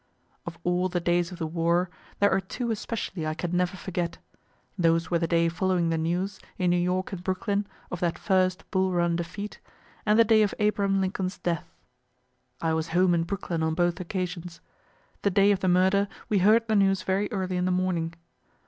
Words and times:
(Of 0.47 0.57
all 0.63 0.89
the 0.89 0.99
days 0.99 1.31
of 1.31 1.37
the 1.37 1.45
war, 1.45 1.91
there 2.17 2.31
are 2.31 2.39
two 2.41 2.71
especially 2.71 3.27
I 3.27 3.35
can 3.35 3.55
never 3.55 3.77
forget. 3.77 4.17
Those 4.75 5.11
were 5.11 5.19
the 5.19 5.27
day 5.27 5.47
following 5.47 5.91
the 5.91 5.97
news, 5.99 6.39
in 6.57 6.71
New 6.71 6.77
York 6.77 7.11
and 7.11 7.23
Brooklyn, 7.23 7.67
of 7.91 7.99
that 7.99 8.17
first 8.17 8.63
Bull 8.71 8.93
Run 8.93 9.15
defeat, 9.15 9.59
and 10.03 10.17
the 10.17 10.23
day 10.23 10.41
of 10.41 10.55
Abraham 10.57 11.01
Lincoln's 11.01 11.37
death. 11.37 11.69
I 12.61 12.73
was 12.73 12.87
home 12.87 13.13
in 13.13 13.25
Brooklyn 13.25 13.61
on 13.61 13.75
both 13.75 13.99
occasions. 13.99 14.59
The 15.21 15.29
day 15.29 15.51
of 15.51 15.59
the 15.59 15.67
murder 15.67 16.07
we 16.29 16.39
heard 16.39 16.67
the 16.67 16.75
news 16.75 17.03
very 17.03 17.31
early 17.31 17.55
in 17.55 17.65
the 17.65 17.71
morning. 17.71 18.15